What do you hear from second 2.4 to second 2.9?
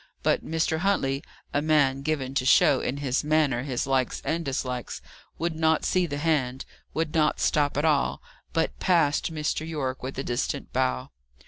show